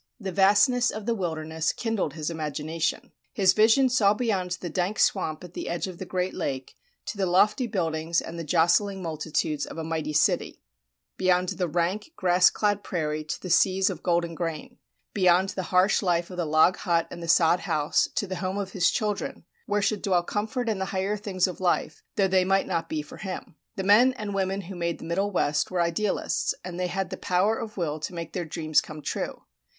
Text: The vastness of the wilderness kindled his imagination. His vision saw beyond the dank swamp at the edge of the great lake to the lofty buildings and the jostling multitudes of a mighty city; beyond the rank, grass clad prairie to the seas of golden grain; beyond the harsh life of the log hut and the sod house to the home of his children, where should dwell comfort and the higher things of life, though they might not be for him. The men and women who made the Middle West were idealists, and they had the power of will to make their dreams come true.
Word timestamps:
The 0.19 0.31
vastness 0.31 0.89
of 0.89 1.05
the 1.05 1.13
wilderness 1.13 1.71
kindled 1.71 2.15
his 2.15 2.31
imagination. 2.31 3.11
His 3.33 3.53
vision 3.53 3.87
saw 3.87 4.15
beyond 4.15 4.57
the 4.59 4.67
dank 4.67 4.97
swamp 4.97 5.43
at 5.43 5.53
the 5.53 5.69
edge 5.69 5.85
of 5.85 5.99
the 5.99 6.07
great 6.07 6.33
lake 6.33 6.75
to 7.05 7.17
the 7.19 7.27
lofty 7.27 7.67
buildings 7.67 8.19
and 8.19 8.39
the 8.39 8.43
jostling 8.43 9.03
multitudes 9.03 9.63
of 9.67 9.77
a 9.77 9.83
mighty 9.83 10.13
city; 10.13 10.63
beyond 11.17 11.49
the 11.49 11.67
rank, 11.67 12.13
grass 12.15 12.49
clad 12.49 12.83
prairie 12.83 13.23
to 13.25 13.39
the 13.39 13.51
seas 13.51 13.91
of 13.91 14.01
golden 14.01 14.33
grain; 14.33 14.79
beyond 15.13 15.49
the 15.49 15.61
harsh 15.69 16.01
life 16.01 16.31
of 16.31 16.37
the 16.37 16.47
log 16.47 16.77
hut 16.77 17.07
and 17.11 17.21
the 17.21 17.27
sod 17.27 17.59
house 17.59 18.09
to 18.15 18.25
the 18.25 18.37
home 18.37 18.57
of 18.57 18.71
his 18.71 18.89
children, 18.89 19.45
where 19.67 19.83
should 19.83 20.01
dwell 20.01 20.23
comfort 20.23 20.67
and 20.67 20.81
the 20.81 20.85
higher 20.85 21.15
things 21.15 21.45
of 21.45 21.59
life, 21.59 22.01
though 22.15 22.27
they 22.27 22.43
might 22.43 22.65
not 22.65 22.89
be 22.89 23.03
for 23.03 23.17
him. 23.17 23.55
The 23.75 23.83
men 23.83 24.13
and 24.13 24.33
women 24.33 24.61
who 24.61 24.73
made 24.75 24.97
the 24.97 25.05
Middle 25.05 25.29
West 25.29 25.69
were 25.69 25.79
idealists, 25.79 26.55
and 26.65 26.79
they 26.79 26.87
had 26.87 27.11
the 27.11 27.17
power 27.17 27.55
of 27.59 27.77
will 27.77 27.99
to 27.99 28.15
make 28.15 28.33
their 28.33 28.45
dreams 28.45 28.81
come 28.81 29.03
true. 29.03 29.43